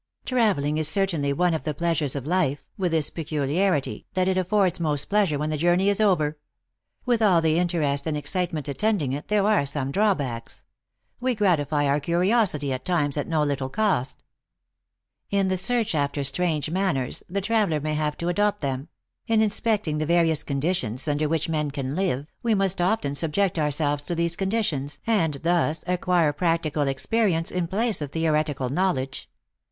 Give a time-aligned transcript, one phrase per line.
[0.23, 4.35] u Traveling is certainly one of the pleasures of life, with this peculiarity, that it
[4.35, 6.39] affords most pleasure when the journey is over.
[7.05, 10.63] With all the interest and excite ment attending it, there are some drawbacks.
[11.19, 14.23] We gratify our curiosity at times at no little cost.
[15.29, 18.87] In the search after strange manners, the traveler may have to adopt them;
[19.27, 23.69] in inspecting the various conditions under which men can live, we must often subject our
[23.69, 29.29] selves to these conditions, and thus acquire practical experience in place of theoretical knowledge.